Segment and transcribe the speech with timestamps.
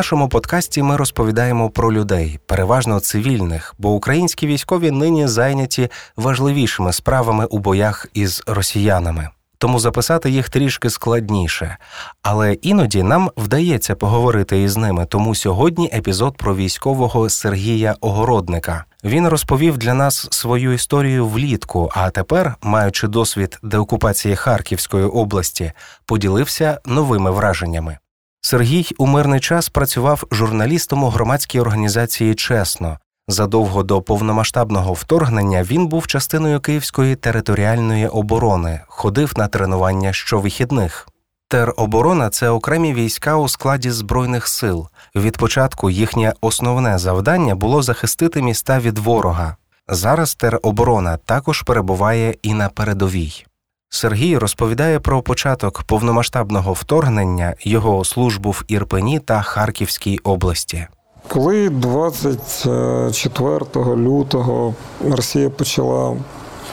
[0.00, 7.44] нашому подкасті ми розповідаємо про людей, переважно цивільних, бо українські військові нині зайняті важливішими справами
[7.44, 9.28] у боях із росіянами.
[9.58, 11.76] Тому записати їх трішки складніше.
[12.22, 15.06] Але іноді нам вдається поговорити із ними.
[15.06, 18.84] Тому сьогодні епізод про військового Сергія Огородника.
[19.04, 21.90] Він розповів для нас свою історію влітку.
[21.94, 25.72] А тепер, маючи досвід деокупації Харківської області,
[26.06, 27.98] поділився новими враженнями.
[28.42, 32.98] Сергій у мирний час працював журналістом у громадській організації Чесно.
[33.28, 41.08] Задовго до повномасштабного вторгнення він був частиною Київської територіальної оборони, ходив на тренування щовихідних.
[41.48, 44.88] Тероборона це окремі війська у складі збройних сил.
[45.14, 49.56] Від початку їхнє основне завдання було захистити міста від ворога.
[49.88, 53.44] Зараз тероборона також перебуває і на передовій.
[53.92, 60.86] Сергій розповідає про початок повномасштабного вторгнення, його службу в Ірпені та Харківській області.
[61.28, 63.64] Коли 24
[63.96, 64.74] лютого
[65.08, 66.16] Росія почала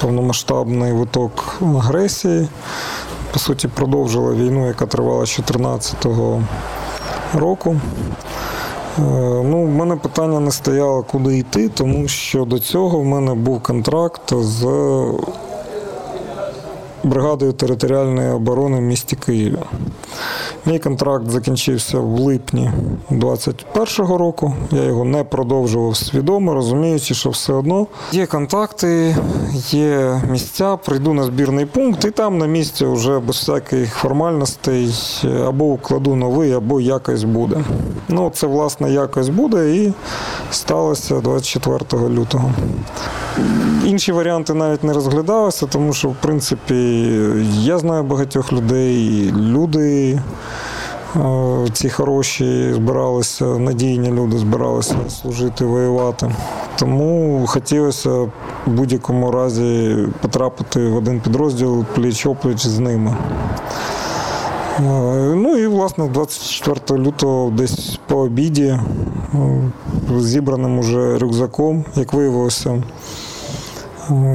[0.02, 2.48] повномасштабний виток агресії,
[3.34, 6.06] по суті, продовжила війну, яка тривала з 2014
[7.34, 7.76] року.
[9.00, 9.02] Е,
[9.44, 13.64] ну, в мене питання не стояло, куди йти, тому що до цього в мене був
[13.64, 14.68] контракт з
[17.10, 19.58] бригадою територіальної оборони в місті Києві.
[20.68, 22.72] Мій контракт закінчився в липні
[23.10, 24.54] 2021 року.
[24.72, 29.18] Я його не продовжував свідомо, розуміючи, що все одно є контакти,
[29.70, 34.96] є місця, прийду на збірний пункт, і там на місці вже без всяких формальностей
[35.48, 37.64] або укладу новий, або якось буде.
[38.10, 39.94] Ну, це власне якось буде і
[40.52, 42.52] сталося 24 лютого.
[43.86, 46.76] Інші варіанти навіть не розглядалися, тому що, в принципі,
[47.52, 50.20] я знаю багатьох людей, люди
[51.74, 56.32] ці хороші збиралися, надійні люди збиралися служити, воювати.
[56.80, 58.32] Тому хотілося в
[58.66, 63.18] будь-якому разі потрапити в один підрозділ пліч-опліч з ними.
[65.36, 68.80] Ну і власне 24 лютого десь по обіді
[70.18, 72.84] зібраним уже рюкзаком, як виявилося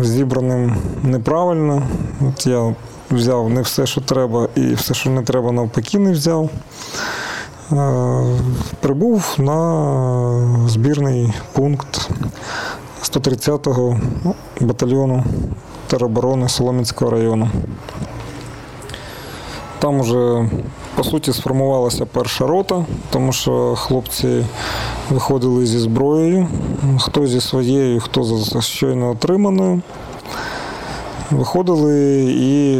[0.01, 1.83] зібраним неправильно.
[2.29, 2.75] От Я
[3.13, 6.51] взяв не все, що треба, і все, що не треба, навпаки, не взяв.
[7.73, 8.23] Е,
[8.81, 12.11] прибув на збірний пункт
[13.03, 14.01] 130-го
[14.61, 15.25] батальйону
[15.87, 17.51] тероборони Соломінського району.
[19.79, 20.51] Там уже,
[20.95, 24.47] по суті, сформувалася перша рота, тому що хлопці
[25.11, 26.49] виходили зі зброєю,
[26.99, 29.83] хто зі своєю, хто щойно отриманою.
[31.33, 32.79] Виходили і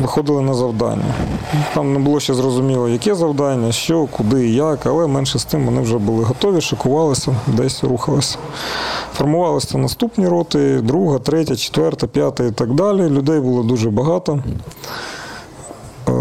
[0.00, 1.14] виходили на завдання.
[1.74, 5.80] Там не було ще зрозуміло, яке завдання, що, куди, як, але менше з тим вони
[5.80, 8.38] вже були готові, шикувалися, десь рухалися.
[9.14, 13.02] Формувалися наступні роти, друга, третя, четверта, п'ята і так далі.
[13.02, 14.42] Людей було дуже багато.
[16.08, 16.12] Е,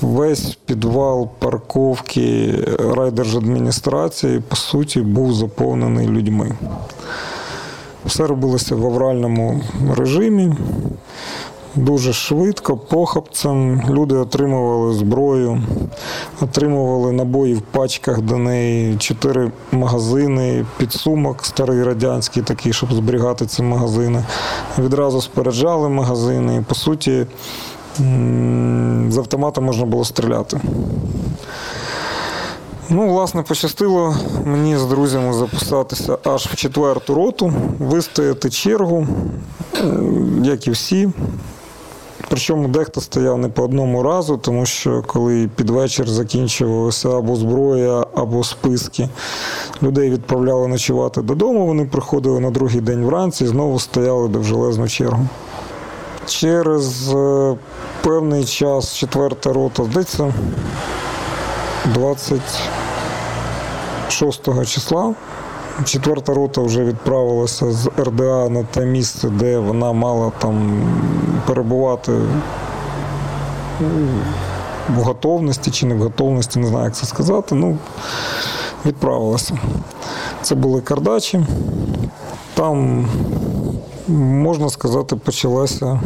[0.00, 2.54] весь підвал парковки
[2.96, 6.52] райдержадміністрації, по суті, був заповнений людьми.
[8.06, 9.60] Все робилося в авральному
[9.96, 10.52] режимі.
[11.74, 13.82] Дуже швидко, похапцем.
[13.90, 15.62] Люди отримували зброю,
[16.40, 23.62] отримували набої в пачках до неї, чотири магазини, підсумок старий радянський, такий, щоб зберігати ці
[23.62, 24.24] магазини.
[24.78, 26.56] Відразу спереджали магазини.
[26.56, 27.26] І, по суті,
[29.08, 30.60] з автомата можна було стріляти.
[32.88, 39.06] Ну, власне, пощастило мені з друзями записатися аж в четверту роту, вистояти чергу,
[40.42, 41.08] як і всі.
[42.28, 48.06] Причому дехто стояв не по одному разу, тому що коли під вечір закінчувалася або зброя,
[48.14, 49.08] або списки,
[49.82, 54.88] людей відправляли ночувати додому, вони приходили на другий день вранці і знову стояли до железну
[54.88, 55.28] чергу.
[56.26, 57.56] Через е,
[58.02, 60.34] певний час четверта рота, здається,
[61.94, 65.14] 26 числа.
[65.84, 70.82] Четверта рота вже відправилася з РДА на те місце, де вона мала там
[71.46, 72.12] перебувати
[74.88, 77.54] в готовності чи не в готовності, не знаю, як це сказати.
[77.54, 77.78] Ну,
[78.86, 79.58] відправилася.
[80.42, 81.46] Це були кардачі.
[82.54, 83.08] Там,
[84.08, 86.00] можна сказати, почалася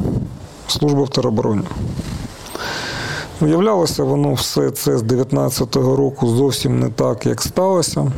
[0.66, 1.62] служба в теробороні.
[3.42, 8.12] Уявлялося воно все це з 19-го року зовсім не так, як сталося.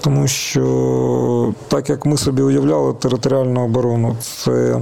[0.00, 4.80] Тому що, так як ми собі уявляли територіальну оборону, це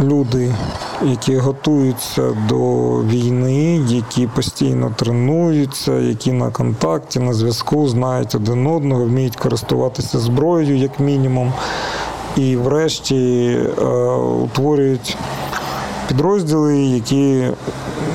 [0.00, 0.54] люди,
[1.02, 2.58] які готуються до
[3.02, 10.76] війни, які постійно тренуються, які на контакті, на зв'язку, знають один одного, вміють користуватися зброєю,
[10.76, 11.52] як мінімум,
[12.36, 13.46] і врешті
[13.78, 13.84] е,
[14.44, 15.16] утворюють
[16.08, 17.44] підрозділи, які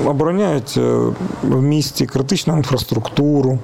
[0.06, 0.98] обороняють е,
[1.44, 3.60] в місті критичну інфраструктуру.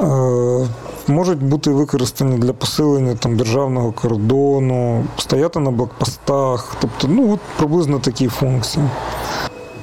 [0.00, 0.68] Е,
[1.06, 7.98] можуть бути використані для посилення там, державного кордону, стояти на блокпостах, тобто ну, от приблизно
[7.98, 8.84] такі функції.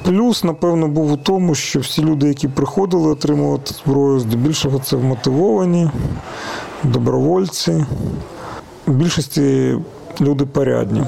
[0.04, 5.90] Плюс, напевно, був у тому, що всі люди, які приходили отримувати зброю, здебільшого це вмотивовані,
[6.84, 7.86] добровольці.
[8.92, 9.78] В більшості
[10.22, 11.04] люди порядні.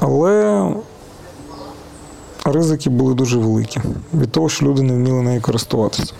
[0.00, 0.66] Але
[2.44, 3.80] ризики були дуже великі
[4.14, 6.12] від того, що люди не вміли нею користуватися.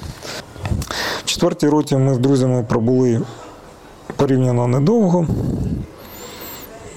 [1.19, 3.23] В четвертій роті ми з друзями пробули
[4.17, 5.27] порівняно недовго.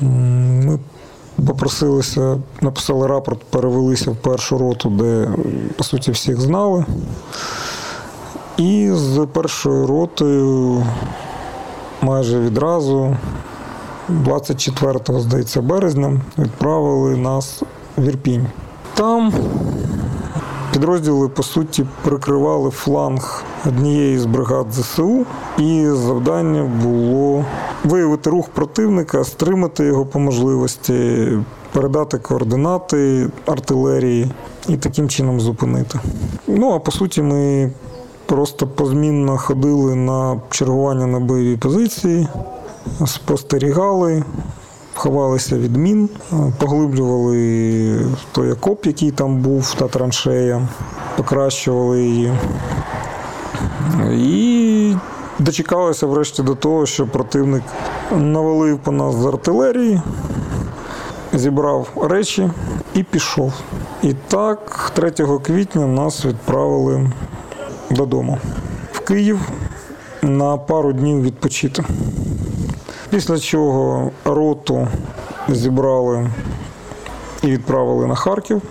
[0.02, 0.80] Ми
[1.48, 5.30] попросилися, написали рапорт, перевелися в першу роту, де,
[5.78, 6.86] по суті, всіх знали.
[8.58, 10.84] І з першою ротою
[12.02, 13.18] майже відразу,
[14.10, 17.64] 24 здається, березня, відправили нас
[17.98, 18.48] в Ірпінь.
[18.94, 19.34] Там
[20.74, 25.26] підрозділи, по суті, прикривали фланг однієї з бригад ЗСУ,
[25.58, 27.46] і завдання було
[27.84, 31.28] виявити рух противника, стримати його по можливості,
[31.74, 34.32] передати координати артилерії
[34.68, 36.00] і таким чином зупинити.
[36.48, 37.72] Ну а по суті, ми
[38.30, 42.28] просто позмінно ходили на чергування на бойові позиції,
[43.06, 44.24] спостерігали.
[44.94, 46.10] Ховалися від мін,
[46.58, 50.68] поглиблювали той окоп, який там був, та траншея,
[51.18, 52.34] покращували її.
[54.12, 54.96] І
[55.40, 57.64] дочекалися врешті до того, що противник
[58.12, 60.02] навалив по нас з артилерії,
[61.34, 62.50] зібрав речі
[62.94, 63.54] і пішов.
[64.04, 65.12] І так, 3
[65.44, 67.12] квітня нас відправили
[67.92, 68.38] додому
[68.92, 69.40] в Київ
[70.22, 71.84] на пару днів відпочити.
[73.10, 74.88] Після чого роту
[75.50, 76.30] зібрали
[77.44, 78.62] і відправили на Харків.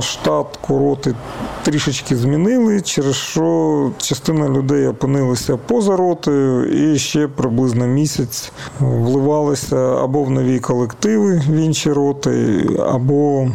[0.00, 1.14] Штат роти
[1.62, 10.22] трішечки змінили, через що частина людей опинилися поза ротою і ще приблизно місяць вливалися або
[10.22, 13.48] в нові колективи в інші роти, або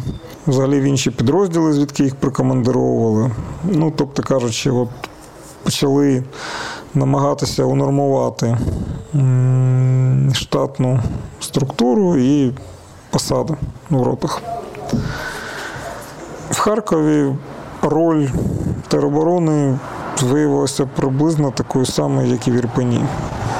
[0.46, 3.30] взагалі в інші підрозділи, звідки їх прикомандировували.
[3.64, 4.88] Ну, тобто кажучи, от
[5.62, 6.24] почали
[6.94, 8.58] намагатися унормувати
[10.32, 11.00] штатну
[11.40, 12.52] структуру і
[13.10, 13.54] посади
[13.90, 14.42] в ротах.
[16.50, 17.34] В Харкові
[17.82, 18.26] роль
[18.88, 19.78] тероборони
[20.22, 23.00] виявилася приблизно такою самою, як і в Ірпені.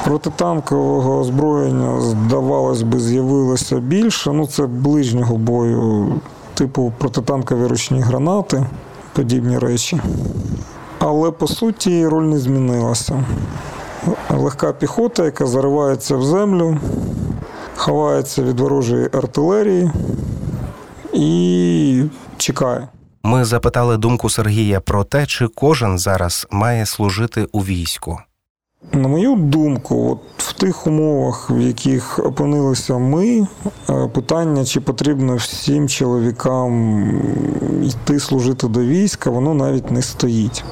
[0.03, 4.31] Протитанкового озброєння, здавалось би, з'явилося більше.
[4.31, 6.13] Ну, це ближнього бою,
[6.55, 8.65] типу протитанкові ручні гранати,
[9.13, 10.01] подібні речі.
[10.99, 13.25] Але по суті роль не змінилася.
[14.29, 16.77] Легка піхота, яка заривається в землю,
[17.75, 19.91] ховається від ворожої артилерії
[21.13, 22.03] і
[22.37, 22.87] чекає.
[23.23, 28.19] Ми запитали думку Сергія про те, чи кожен зараз має служити у війську.
[28.93, 33.47] На мою думку, от тих умовах, в яких опинилися ми,
[33.89, 37.03] е, питання, чи потрібно всім чоловікам
[37.83, 40.63] йти служити до війська, воно навіть не стоїть.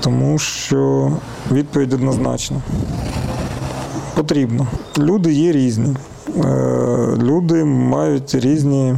[0.00, 1.12] Тому що
[1.52, 2.62] відповідь однозначна.
[4.14, 4.66] Потрібно.
[4.98, 5.96] Люди є різні.
[6.44, 8.96] Е, люди мають різні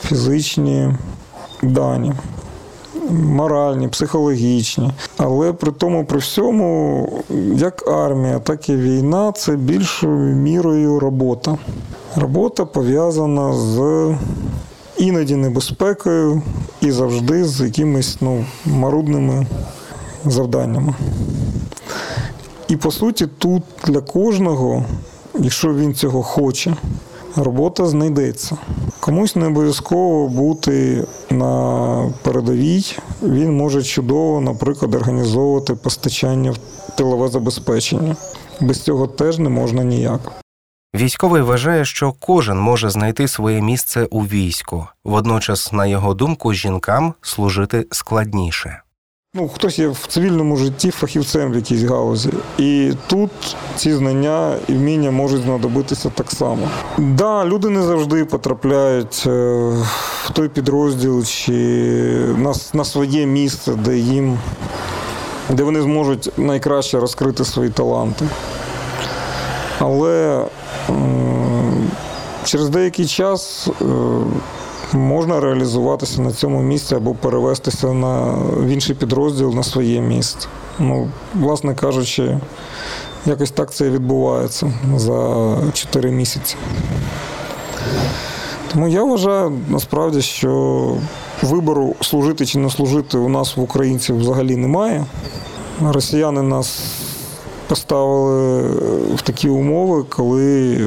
[0.00, 0.94] фізичні
[1.62, 2.12] дані
[3.10, 4.92] моральні, психологічні.
[5.16, 7.08] Але при тому, при всьому,
[7.56, 11.58] як армія, так і війна це більшою мірою робота.
[12.16, 14.14] Робота пов'язана з
[14.96, 16.42] іноді небезпекою
[16.80, 19.46] і завжди з якимись ну, марудними
[20.24, 20.94] завданнями.
[22.68, 24.84] І по суті, тут для кожного,
[25.38, 26.76] якщо він цього хоче,
[27.36, 28.56] робота знайдеться.
[29.00, 32.96] Комусь не обов'язково бути на передовій.
[33.22, 36.58] Він може чудово, наприклад, організовувати постачання в
[36.96, 38.16] тилове забезпечення.
[38.60, 40.32] Без цього теж не можна ніяк.
[40.94, 44.86] Військовий вважає, що кожен може знайти своє місце у війську.
[45.04, 48.80] Водночас, на його думку, жінкам служити складніше.
[49.38, 52.30] Ну, хтось є в цивільному житті фахівцем в якійсь галузі.
[52.58, 53.30] І тут
[53.76, 56.68] ці знання і вміння можуть знадобитися так само.
[56.96, 59.30] Так, да, люди не завжди потрапляють е,
[60.24, 61.52] в той підрозділ чи
[62.38, 64.38] на, на своє місце, де їм,
[65.50, 68.28] де вони зможуть найкраще розкрити свої таланти.
[69.78, 70.44] Але
[72.44, 73.68] через деякий час
[74.92, 78.24] можна реалізуватися на цьому місці або перевестися на
[78.56, 80.48] в інший підрозділ на своє місце.
[80.78, 82.38] Ну, власне кажучи,
[83.26, 86.56] якось так це і відбувається за 4 місяці.
[88.72, 90.92] Тому я вважаю насправді, що
[91.42, 95.04] вибору служити чи не служити у нас в українців взагалі немає.
[95.82, 96.80] Росіяни нас
[97.68, 98.62] поставили
[99.14, 100.78] в такі умови, коли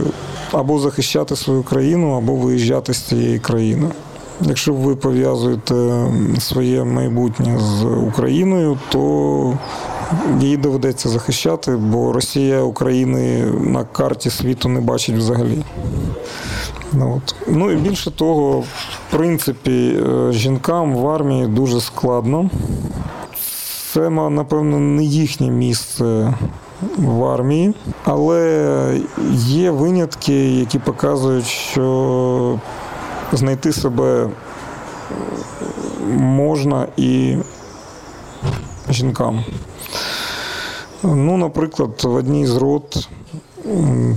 [0.52, 3.88] або захищати свою країну, або виїжджати з цієї країни.
[4.42, 6.08] Якщо ви пов'язуєте
[6.40, 9.58] своє майбутнє з Україною, то
[10.40, 15.64] її доведеться захищати, бо Росія України на карті світу не бачить взагалі.
[16.94, 17.36] Ну, от.
[17.48, 18.68] Ну і більше того, в
[19.10, 22.50] принципі, е, жінкам в армії дуже складно.
[23.94, 26.34] Це, напевно, не їхнє місце
[26.98, 29.02] в армії, але
[29.34, 32.60] є винятки, які показують, що
[33.32, 34.30] знайти себе
[36.18, 37.38] можна і
[38.90, 39.44] жінкам.
[41.04, 43.10] Ну, наприклад, в одній з рот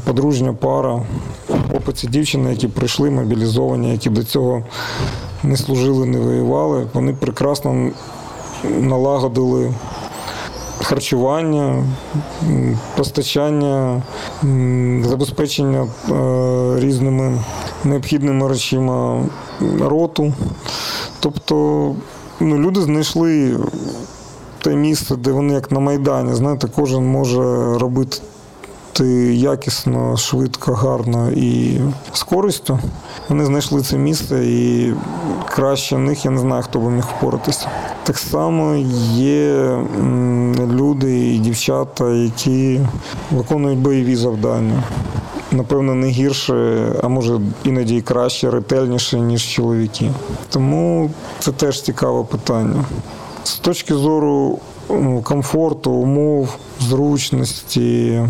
[0.04, 1.02] подружня пара,
[1.68, 4.62] хлопець і дівчина, які прийшли мобілізовані, які до цього
[5.42, 7.90] не служили, не воювали, вони прекрасно
[8.64, 9.74] налагодили
[10.92, 11.84] харчування,
[12.96, 14.02] постачання,
[15.04, 17.38] забезпечення е, різними
[17.84, 19.24] необхідними речима
[19.80, 20.32] роту.
[21.20, 21.54] Тобто
[22.40, 23.58] ну, люди знайшли
[24.62, 27.42] те місце, де вони як на Майдані, знаєте, кожен може
[27.78, 28.18] робити
[29.00, 31.80] якісно, швидко, гарно і
[32.12, 32.78] з користю.
[33.28, 34.92] Вони знайшли це місце і
[35.48, 37.68] краще них я не знаю, хто би міг впоратися.
[38.02, 38.74] Так само
[39.14, 39.78] є
[40.72, 42.80] люди і дівчата, які
[43.30, 44.82] виконують бойові завдання.
[45.52, 50.10] Напевно, не гірше, а може іноді і краще, ретельніше, ніж чоловіки.
[50.48, 52.84] Тому це теж цікаве питання.
[53.44, 54.58] З точки зору
[55.22, 58.20] комфорту, умов, зручності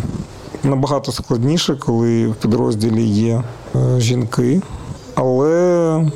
[0.65, 3.43] набагато складніше, коли в підрозділі є
[3.75, 4.63] е, жінки,
[5.15, 6.11] але,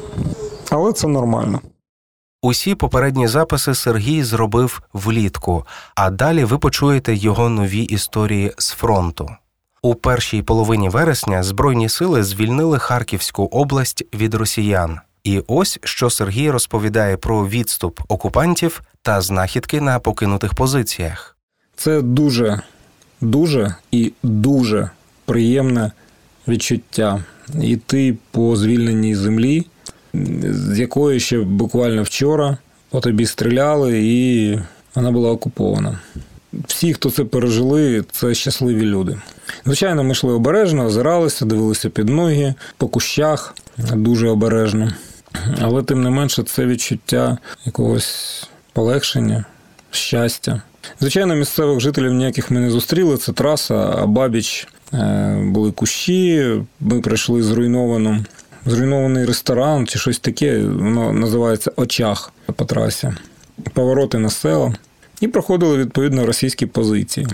[0.70, 1.60] але це нормально.
[2.42, 9.28] Усі попередні записи Сергій зробив влітку, а далі ви почуєте його нові історії з фронту.
[9.82, 15.00] У першій половині вересня Збройні сили звільнили Харківську область від росіян.
[15.24, 21.36] І ось що Сергій розповідає про відступ окупантів та знахідки на покинутих позиціях.
[21.76, 22.62] Це дуже,
[23.20, 24.90] дуже і дуже
[25.24, 25.92] приємне
[26.48, 27.24] відчуття
[27.62, 29.66] йти по звільненій землі,
[30.44, 32.58] з якої ще буквально вчора
[32.90, 34.58] по тобі стріляли, і
[34.94, 35.98] вона була окупована.
[36.66, 39.18] Всі, хто це пережили, це щасливі люди.
[39.64, 44.92] Звичайно, ми йшли обережно, озиралися, дивилися під ноги, по кущах дуже обережно.
[45.60, 49.44] Але тим не менше, це відчуття якогось полегшення,
[49.90, 50.62] щастя.
[51.00, 53.16] Звичайно, місцевих жителів ніяких ми не зустріли.
[53.16, 56.52] Це траса, а бабіч е, були кущі.
[56.80, 58.24] Ми прийшли зруйновану.
[58.66, 63.12] Зруйнований ресторан чи щось таке, воно називається очах по трасі,
[63.72, 64.74] повороти на села.
[65.20, 67.26] І проходили відповідно російські позиції.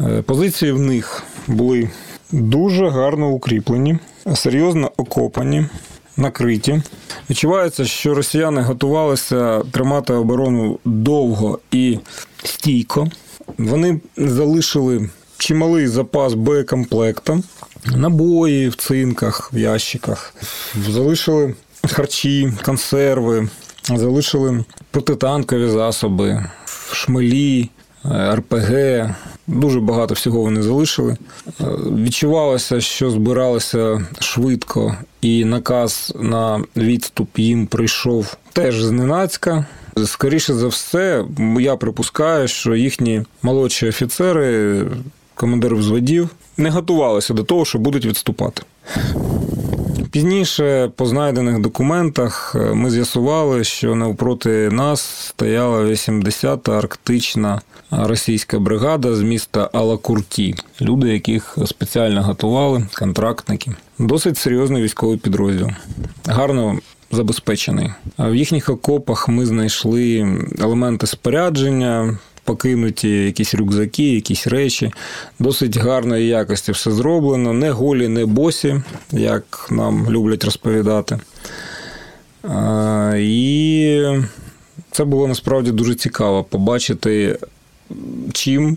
[0.00, 1.90] Е, позиції в них були
[2.32, 3.98] дуже гарно укріплені,
[4.34, 5.66] серйозно окопані
[6.16, 6.82] накриті.
[7.30, 11.98] Відчувається, що росіяни готувалися тримати оборону довго і
[12.44, 13.08] стійко.
[13.58, 17.42] Вони залишили чималий запас боєкомплекту,
[17.96, 20.34] набої в цинках, в ящиках,
[20.88, 21.54] залишили
[21.88, 23.48] харчі, консерви,
[23.88, 26.46] залишили протитанкові засоби,
[26.92, 27.68] шмелі,
[28.06, 29.10] РПГ,
[29.50, 31.16] Дуже багато всього вони залишили.
[31.60, 31.64] Е,
[31.96, 39.66] відчувалося, що збиралися швидко, і наказ на відступ їм прийшов теж зненацька.
[40.04, 41.24] Скоріше за все,
[41.60, 44.82] я припускаю, що їхні молодші офіцери,
[45.34, 48.62] командири взводів, не готувалися до того, що будуть відступати.
[50.10, 59.14] Пізніше, по знайдених документах, е, ми з'ясували, що навпроти нас стояла 80-та арктична російська бригада
[59.14, 63.72] з міста Алакурті, люди, яких спеціально готували, контрактники.
[63.98, 65.68] Досить серйозний військовий підрозділ.
[66.26, 66.78] Гарно
[67.12, 67.92] забезпечений.
[68.18, 74.92] В їхніх окопах ми знайшли елементи спорядження, покинуті якісь рюкзаки, якісь речі.
[75.38, 77.52] Досить гарної якості все зроблено.
[77.52, 78.82] Не голі, не босі,
[79.12, 81.18] як нам люблять розповідати.
[83.16, 84.04] І
[84.90, 87.38] це було насправді дуже цікаво побачити,
[88.32, 88.76] чим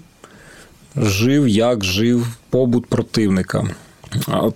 [0.96, 3.68] жив, як жив побут противника.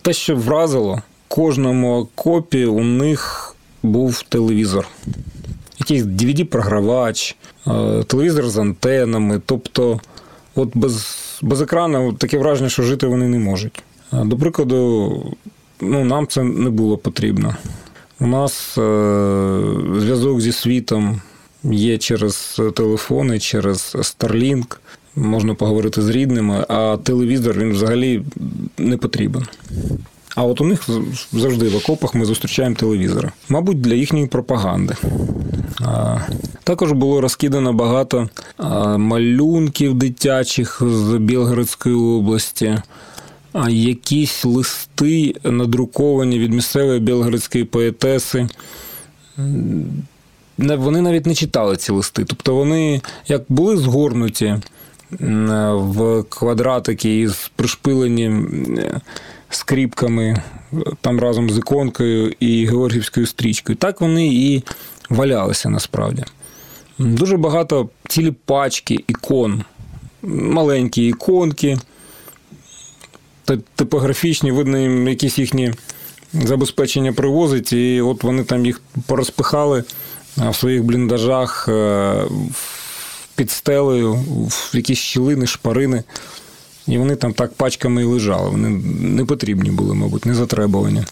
[0.01, 4.87] Те, що вразило, кожному окопі у них був телевізор.
[5.79, 7.35] Якийсь DVD-програвач,
[7.67, 9.41] е, телевізор з антенами.
[9.45, 9.99] Тобто,
[10.55, 13.83] от без без екрану таке враження, що жити вони не можуть.
[14.11, 15.35] До прикладу,
[15.81, 17.55] ну, нам це не було потрібно.
[18.19, 19.61] У нас е,
[19.99, 21.21] зв'язок зі світом
[21.63, 24.77] є через телефони, через Starlink.
[25.15, 28.23] Можна поговорити з рідними, а телевізор він взагалі
[28.77, 29.45] не потрібен.
[30.37, 30.89] А от у них
[31.33, 33.31] завжди в окопах ми зустрічаємо телевізори.
[33.49, 34.95] Мабуть, для їхньої пропаганди.
[36.63, 38.29] Також було розкидано багато
[38.97, 42.77] малюнків дитячих з Білгородської області,
[43.69, 48.47] якісь листи надруковані від місцевої білгородської поетеси.
[50.57, 52.25] Вони навіть не читали ці листи.
[52.25, 54.55] Тобто вони як були згорнуті
[55.71, 58.31] в квадратики із пришпилені
[59.49, 60.43] скріпками,
[61.01, 63.75] там разом з іконкою і Георгівською стрічкою.
[63.75, 64.63] Так вони і
[65.09, 66.23] валялися насправді.
[66.99, 69.63] Дуже багато цілі пачки ікон,
[70.23, 71.77] маленькі іконки,
[73.75, 75.73] типографічні, видно, їм якісь їхні
[76.33, 79.83] забезпечення привозить, і от вони там їх порозпихали
[80.37, 82.23] в своїх бліндажах е,
[83.35, 84.13] під стелею,
[84.49, 86.03] в якісь щілини, шпарини.
[86.87, 88.49] І вони там так пачками і лежали.
[88.49, 91.03] Вони не потрібні були, мабуть, не затребувані.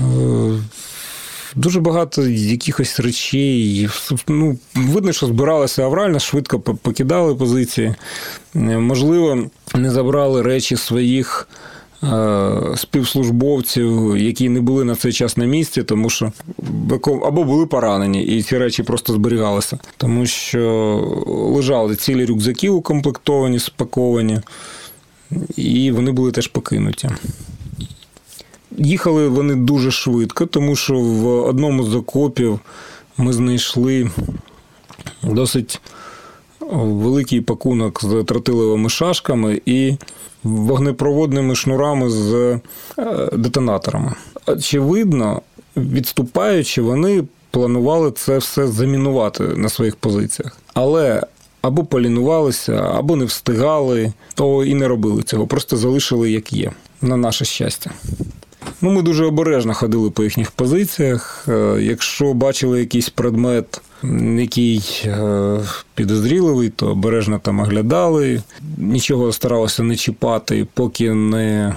[0.00, 0.58] Е,
[1.54, 3.88] дуже багато якихось речей.
[4.28, 7.94] Ну, Видно, що збиралися аврально, швидко покидали позиції.
[8.56, 11.48] Е, можливо, не забрали речі своїх
[12.76, 16.32] співслужбовців, які не були на цей час на місці, тому що
[17.06, 20.62] або були поранені, і ці речі просто зберігалися, тому що
[21.26, 24.40] лежали цілі рюкзаки укомплектовані, спаковані,
[25.56, 27.08] і вони були теж покинуті.
[28.78, 32.60] Їхали вони дуже швидко, тому що в одному з окопів
[33.16, 34.10] ми знайшли
[35.22, 35.80] досить
[36.70, 39.96] великий пакунок з тротиловими шашками і
[40.44, 42.60] вогнепроводними шнурами з е,
[43.32, 44.14] детонаторами.
[44.46, 45.42] Очевидно,
[45.76, 50.56] відступаючи, вони планували це все замінувати на своїх позиціях.
[50.74, 51.22] Але
[51.62, 57.16] або полінувалися, або не встигали, то і не робили цього, просто залишили як є, на
[57.16, 57.90] наше щастя.
[58.80, 61.44] Ну, Ми дуже обережно ходили по їхніх позиціях.
[61.48, 63.80] Е, якщо бачили якийсь предмет,
[64.36, 65.58] який е,
[65.94, 68.42] підозріливий, то обережно там оглядали.
[68.76, 71.74] Нічого старалося не чіпати, поки не.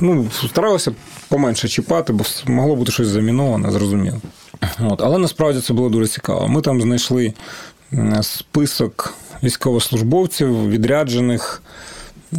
[0.00, 0.92] Ну, старалося
[1.28, 4.20] поменше чіпати, бо могло бути щось заміноване, зрозуміло.
[4.80, 5.02] От.
[5.02, 6.48] Але насправді це було дуже цікаво.
[6.48, 7.34] Ми там знайшли
[8.22, 11.62] список військовослужбовців, відряджених
[12.32, 12.36] е,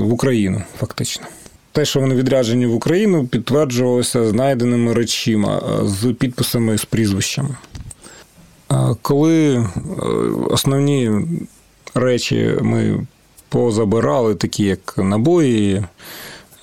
[0.00, 1.26] в Україну, фактично.
[1.72, 7.56] Те, що вони відряджені в Україну, підтверджувалося знайденими речима з підписами з прізвищами.
[9.02, 9.66] Коли е,
[10.50, 11.10] основні
[11.94, 13.06] речі ми
[13.48, 15.84] позабирали, такі як набої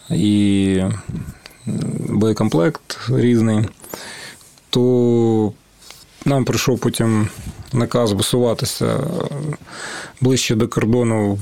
[0.10, 0.82] і
[2.10, 3.66] боєкомплект різний,
[4.70, 5.54] то
[6.26, 7.28] нам прийшов потім
[7.74, 9.00] наказ висуватися
[10.22, 11.40] ближче до кордону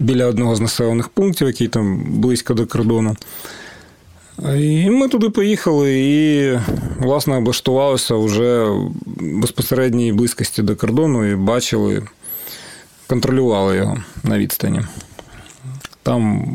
[0.00, 3.16] біля одного з населених пунктів, який там близько до кордону.
[4.56, 6.58] І ми туди поїхали і,
[6.98, 12.02] власне, облаштувалися вже в безпосередній близькості до кордону і бачили,
[13.06, 14.80] контролювали його на відстані.
[16.02, 16.48] Там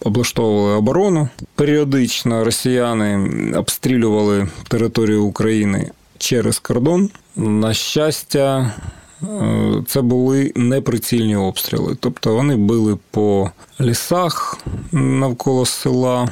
[0.00, 1.28] облаштовували оборону.
[1.54, 7.10] Періодично росіяни обстрілювали територію України через кордон.
[7.36, 8.74] На щастя,
[9.86, 11.96] це були неприцільні обстріли.
[12.00, 13.50] Тобто вони били по
[13.80, 14.58] лісах
[14.92, 16.28] навколо села,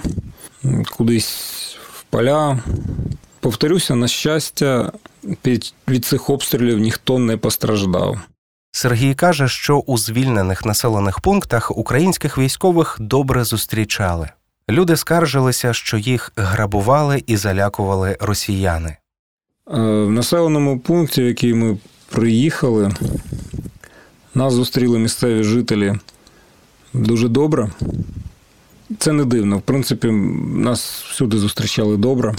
[0.97, 2.59] кудись в поля.
[3.41, 4.93] Повторюся, на щастя,
[5.89, 8.19] від цих обстрілів ніхто не постраждав.
[8.73, 14.29] Сергій каже, що у звільнених населених пунктах українських військових добре зустрічали.
[14.71, 18.89] Люди скаржилися, що їх грабували і залякували росіяни.
[18.89, 21.79] Е, в населеному пункті, в який ми
[22.15, 22.91] приїхали.
[24.35, 25.95] Нас зустріли місцеві жителі
[26.93, 27.71] дуже добре.
[28.99, 29.59] Це не дивно.
[29.59, 30.11] В принципі,
[30.55, 32.35] нас всюди зустрічали добре.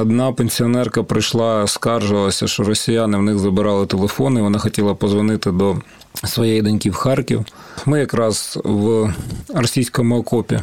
[0.00, 4.42] Одна пенсіонерка прийшла, скаржилася, що росіяни в них забирали телефони.
[4.42, 5.76] Вона хотіла позвонити до
[6.24, 7.44] своєї доньки в Харків.
[7.86, 9.14] Ми якраз в
[9.54, 10.60] російському окопі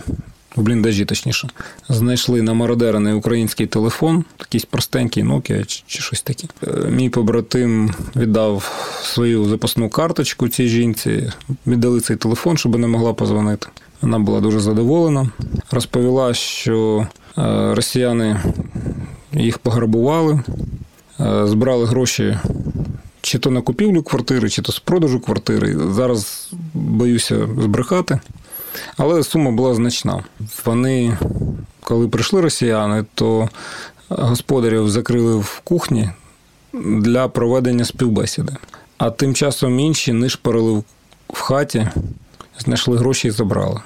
[0.56, 1.50] в бліндажі, точніше,
[1.90, 6.48] знайшли намародерений український телефон, якийсь простенький Nokia чи, чи щось таке.
[6.68, 8.72] Е, мій побратим віддав
[9.04, 11.32] свою запасну карточку цій жінці,
[11.68, 13.68] віддали цей телефон, щоб не могла позвонити.
[14.02, 15.30] Вона була дуже задоволена.
[15.72, 18.42] Розповіла, що е, росіяни
[19.34, 20.44] їх пограбували,
[21.20, 22.38] е, збрали гроші
[23.22, 25.78] чи то на купівлю квартири, чи то з продажу квартири.
[25.92, 28.20] Зараз боюся збрехати.
[28.98, 30.24] Але сума була значна.
[30.66, 31.18] Вони,
[31.84, 33.50] коли прийшли росіяни, то
[34.10, 36.10] господарів закрили в кухні
[36.74, 38.54] для проведення співбесіди.
[38.98, 40.84] А тим часом інші нишпорили
[41.30, 41.88] в хаті,
[42.60, 43.82] знайшли гроші і забрали.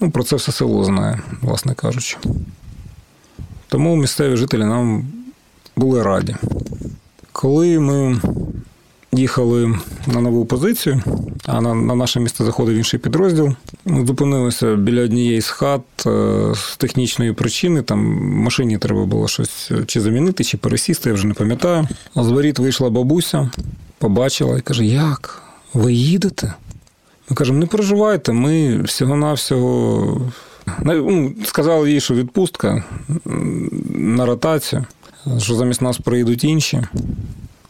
[0.00, 2.16] Ну, Про це все село знає, власне кажучи.
[3.68, 5.06] Тому місцеві жителі нам
[5.76, 6.36] були раді.
[7.32, 8.20] Коли ми
[9.12, 9.74] їхали
[10.06, 11.02] на нову позицію,
[11.46, 13.54] а на на наше місце заходив інший підрозділ,
[13.86, 17.82] зупинилися біля однієї з хат е, з технічної причини.
[17.82, 17.98] Там
[18.34, 21.88] машині треба було щось чи замінити, чи пересісти, я вже не пам'ятаю.
[22.16, 23.50] З воріт вийшла бабуся,
[23.98, 25.42] побачила і каже: Як?
[25.74, 26.54] Ви їдете?
[27.30, 30.20] Ми кажемо, не переживайте, ми всього-навсього.
[30.82, 32.84] Ну, Сказали їй, що відпустка
[33.94, 34.84] на ротацію,
[35.38, 36.82] що замість нас приїдуть інші.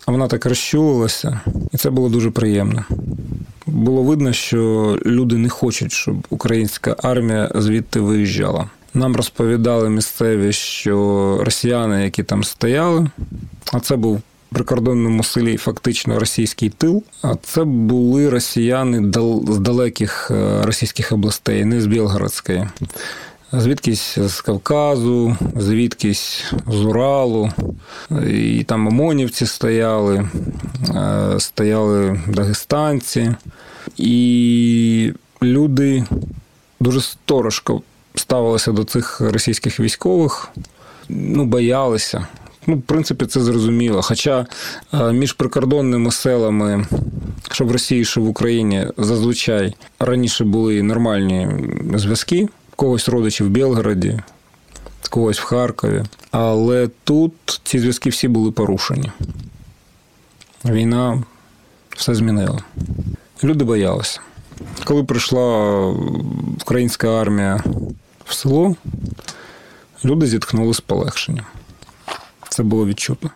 [0.06, 1.40] А вона так розчулилася,
[1.72, 2.84] і це було дуже приємно.
[3.66, 8.70] Було видно, що люди не хочуть, щоб українська армія звідти виїжджала.
[8.94, 13.10] Нам розповідали місцеві, що росіяни, які там стояли,
[13.72, 17.04] а це був в прикордонному селі фактично російський тил.
[17.22, 19.12] А це були росіяни
[19.48, 22.68] з далеких е, російських областей, не з Білгородської
[23.52, 27.50] звідкись з Кавказу, звідкись з Уралу,
[28.26, 30.28] і там ОМОНівці стояли,
[30.94, 33.34] е, стояли дагестанці,
[33.96, 35.12] і
[35.42, 36.04] люди
[36.80, 37.82] дуже сторожко
[38.14, 40.48] ставилися до цих російських військових,
[41.08, 42.26] ну, боялися.
[42.66, 44.02] Ну, в принципі, це зрозуміло.
[44.02, 44.46] Хоча
[44.94, 46.86] е, між прикордонними селами,
[47.50, 51.48] що в Росії, що в Україні, зазвичай раніше були нормальні
[51.94, 52.48] зв'язки
[52.82, 54.20] когось родичів в Білгороді,
[55.10, 56.04] когось в Харкові.
[56.30, 59.12] Але тут ці зв'язки всі були порушені.
[60.64, 61.22] Війна
[61.96, 62.62] все змінила.
[63.44, 64.20] Люди боялися.
[64.84, 65.86] Коли прийшла
[66.62, 67.64] українська армія
[68.24, 68.76] в село,
[70.04, 71.46] люди зітхнули з полегшенням.
[72.48, 73.30] Це було відчутно.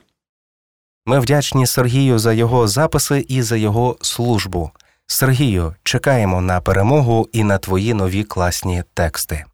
[1.07, 4.71] Ми вдячні Сергію за його записи і за його службу.
[5.07, 9.45] Сергію, чекаємо на перемогу і на твої нові класні тексти.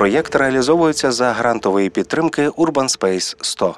[0.00, 3.74] Проєкт реалізовується за грантової підтримки Urban Space 100.